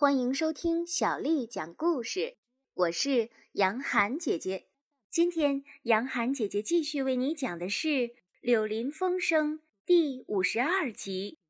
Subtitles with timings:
[0.00, 2.36] 欢迎收听小丽讲故事，
[2.72, 4.68] 我是杨涵姐姐。
[5.10, 7.88] 今天杨涵姐姐继续为你讲的是
[8.40, 11.40] 《柳林风声》第五十二集。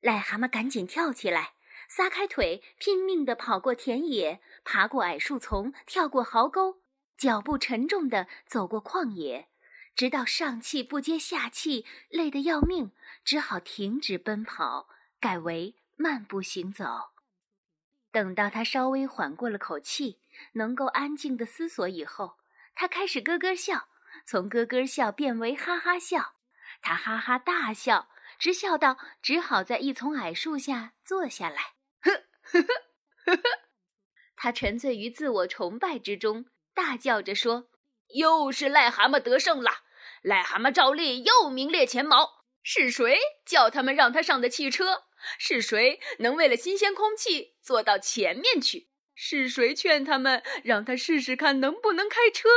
[0.00, 6.80] 癞蛤蟆赶紧跳起来，撒开腿，拼命地跑过田野，爬过矮树丛，跳过壕沟，
[7.18, 9.50] 脚步沉重地走过旷野，
[9.94, 12.92] 直到上气不接下气，累得要命，
[13.22, 14.88] 只好停止奔跑，
[15.20, 17.10] 改为慢步行走。
[18.14, 20.20] 等到他稍微缓过了口气，
[20.52, 22.36] 能够安静的思索以后，
[22.72, 23.88] 他开始咯咯笑，
[24.24, 26.34] 从咯咯笑变为哈哈笑。
[26.80, 31.72] 他哈哈大笑，直笑到只好在一丛矮树下坐下来。
[32.02, 32.68] 呵呵呵
[33.24, 33.42] 呵呵，
[34.36, 37.66] 他沉醉于自我崇拜之中，大叫着说
[38.14, 39.72] ：“又是癞蛤蟆得胜了！
[40.22, 42.43] 癞蛤蟆照例又名列前茅。
[42.64, 45.04] 是谁叫他们让他上的汽车？”
[45.38, 48.88] 是谁能为了新鲜空气坐到前面去？
[49.14, 52.48] 是谁劝他们让他试试看能不能开车？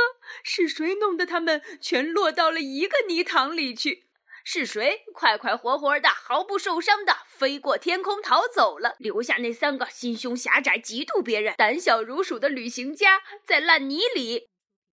[0.42, 4.08] 是谁弄得他们全落到了一个泥塘里去？
[4.44, 14.48] 是谁快快活活的、毫不受伤的飞过天空逃走了，留下那三个心胸狭窄、嫉妒别人、胆小如鼠的旅行家在烂泥里？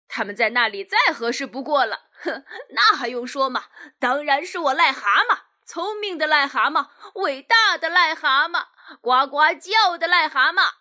[0.09, 2.11] 他们在那里再合适不过了。
[2.23, 3.67] 哼，那还用说吗？
[3.99, 5.41] 当然是我癞蛤蟆。
[5.67, 8.67] 聪明的癞蛤蟆，伟大的癞蛤蟆，
[9.01, 10.75] 呱呱叫的癞蛤蟆。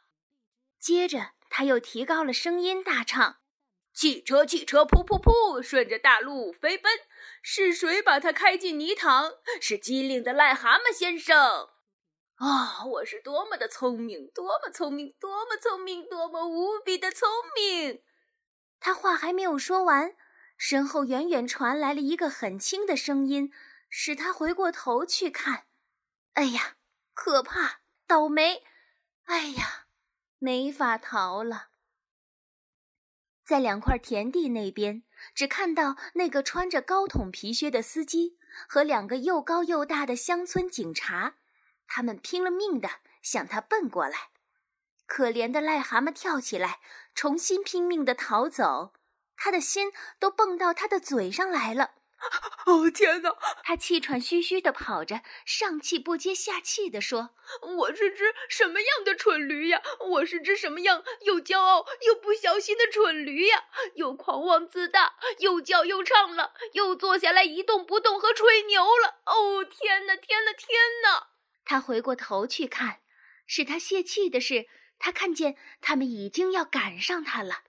[0.78, 3.38] 接着，他又提高了声音，大唱
[3.96, 6.92] ：“汽车，汽车，噗噗噗，顺着大路飞奔。
[7.42, 9.32] 是谁把它开进泥塘？
[9.62, 11.70] 是机灵的癞蛤蟆先生。
[12.36, 18.02] 啊，我是多么的聪明，多么聪明，多么聪明，多么无比的聪明！”
[18.86, 20.14] 他话还没有说完，
[20.58, 23.50] 身后远远传来了一个很轻的声音。
[23.90, 25.68] 使他回过头去看，
[26.34, 26.76] 哎呀，
[27.14, 28.66] 可怕，倒霉！
[29.24, 29.86] 哎呀，
[30.38, 31.70] 没法逃了。
[33.46, 41.36] 在两块田地那边，只看到那个穿着高筒皮靴的司机和两个又高又大的乡村警察，
[41.88, 42.90] 他们拼了命的
[43.22, 44.32] 向他奔过来。
[45.06, 46.80] 可怜的癞蛤蟆跳起来，
[47.14, 48.94] 重新拼命的逃走，
[49.36, 51.92] 他的心都蹦到他的嘴上来了。
[52.66, 53.36] 哦天哪！
[53.64, 57.32] 他气喘吁吁地跑着，上气不接下气地说
[57.80, 59.82] ：“我是只什么样的蠢驴呀！
[60.00, 63.66] 我是只什么样又骄傲又不小心的蠢驴呀！
[63.96, 69.20] 又狂妄自大，又叫又唱了，又坐下来一动不动和吹牛了！
[69.26, 70.16] 哦天哪！
[70.16, 70.54] 天哪！
[70.54, 71.28] 天哪！”
[71.66, 73.02] 他回过头去看，
[73.46, 74.68] 使他泄气的是，
[75.04, 77.64] 他看见他们已经要赶上他了。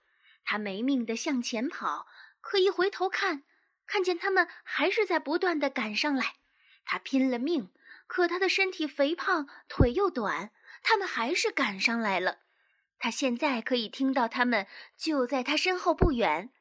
[0.45, 2.07] 他没命地向前跑，
[2.39, 3.43] 可一回头看。
[3.85, 6.35] 看见他们还是在不断的赶上来，
[6.85, 7.73] 他拼了命，
[8.07, 10.51] 可他的身体肥胖，腿又短，
[10.81, 12.37] 他们还是赶上来了。
[12.99, 14.65] 他现在可以听到他们
[14.95, 16.51] 就在他身后不远，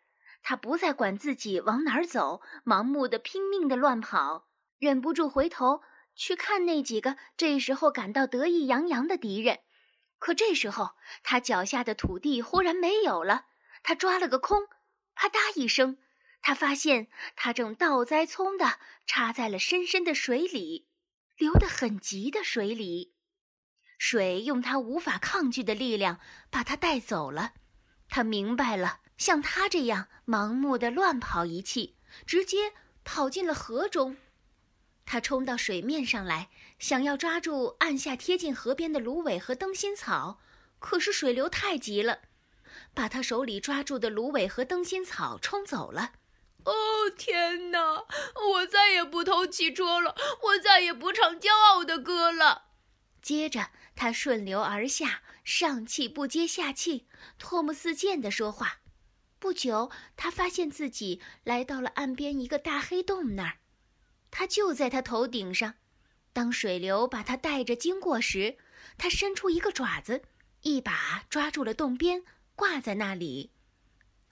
[0.43, 4.49] 他不再管自己往哪儿走，盲目的拼命的乱跑，
[4.81, 5.83] 忍不住回头
[6.17, 9.61] 去看那几个这时候感到得意洋洋的敌人。
[10.25, 10.93] 可这时候，
[11.23, 13.45] 他脚下的土地忽然没有了，
[13.83, 14.69] 他抓了个空，
[15.15, 15.99] 啪嗒一声。
[16.41, 20.89] 他发现他正倒栽葱的插在了深深的水里，
[21.37, 23.15] 流得很急的水里，
[23.99, 26.19] 水用他无法抗拒的力量
[26.51, 27.53] 把他带走了。
[28.09, 32.73] 他明白了，像他这样盲目的乱跑一气，直接
[33.05, 34.17] 跑进了河中。
[35.07, 36.49] 他冲到水面上来，
[36.79, 40.41] 想要抓住岸下贴近河边的芦苇和灯芯草，
[40.79, 42.21] 可是水流太急了，
[42.95, 46.13] 把他手里抓住的芦苇和灯芯草冲走了。
[46.65, 46.73] 哦
[47.17, 48.07] 天哪！
[48.53, 52.63] 我再也不偷汽车了，我再也不唱骄傲的歌了。
[53.21, 57.07] 接着，他顺流而下，上气不接下气，
[57.39, 58.79] 唾沫四溅地说话。
[59.39, 63.59] 不久，他发现自己来到了岸边一个大黑洞那儿，
[64.37, 65.75] 他就在他头顶上。
[66.33, 68.57] 当水流把他带着经过时，
[68.99, 70.23] 他伸出一个爪子，
[70.63, 72.25] 一把抓住了洞边，
[72.57, 73.53] 挂在那里。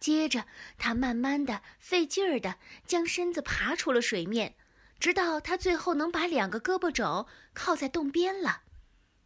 [0.00, 0.46] 接着，
[0.76, 4.56] 他慢慢的、费劲儿的将身子爬出了水面，
[4.98, 8.62] 直到他最后能把两个胳膊肘靠在洞边了。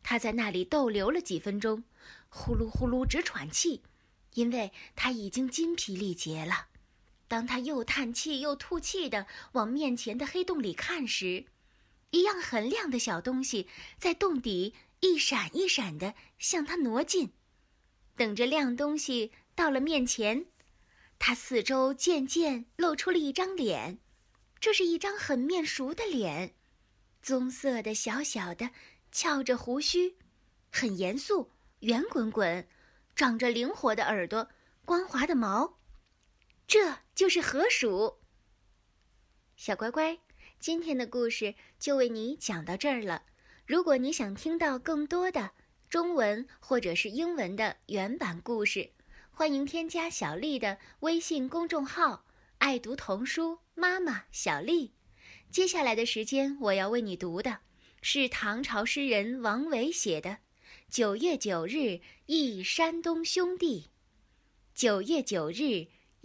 [0.02, 1.84] 他在那里逗留了几分钟，
[2.28, 3.82] 呼噜呼噜直喘气，
[4.34, 6.66] 因为他已经筋疲力竭了。
[7.28, 11.46] 当他又叹气又吐气的往面前的黑洞里看时，
[12.10, 13.68] 一样很亮的小东西
[13.98, 17.32] 在洞底一闪一闪的向他挪近。
[18.14, 20.46] 等着亮东西到了面前。
[21.18, 23.98] 他四周渐渐露出了一张脸，
[24.60, 26.54] 这是一张很面熟的脸，
[27.22, 28.70] 棕色的、小小的，
[29.10, 30.16] 翘着胡须，
[30.70, 31.50] 很严肃，
[31.80, 32.68] 圆滚滚，
[33.14, 34.50] 长着灵活的耳朵，
[34.84, 35.78] 光滑的毛，
[36.66, 38.16] 这就是河鼠。
[39.56, 40.18] 小乖乖，
[40.58, 43.22] 今天的故事就为你讲到这儿了。
[43.66, 45.52] 如果你想听到更多的
[45.88, 48.90] 中文或者是英文的原版故事，
[49.30, 52.26] 欢迎添加小丽的微信公众号
[52.58, 54.92] “爱读童书妈妈小丽”。
[55.50, 57.60] 接下来的时间，我要为你读的
[58.02, 60.30] 是唐朝诗人王维写的
[60.90, 63.82] 《九月九日忆山东兄弟》。
[64.74, 65.86] 九月九日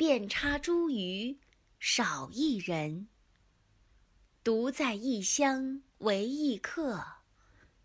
[0.00, 1.36] 遍插茱萸
[1.78, 3.08] 少一人。
[4.42, 7.04] 独在异乡为异客，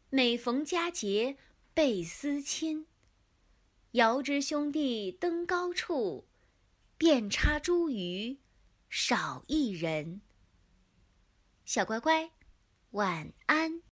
[0.10, 1.36] 每逢佳节
[1.74, 2.88] 倍思亲。
[3.92, 6.26] 遥知兄弟登高处，
[6.98, 8.38] 遍插茱萸
[8.90, 10.22] 少一人。
[11.66, 12.32] 小乖乖，
[12.92, 13.82] 晚安。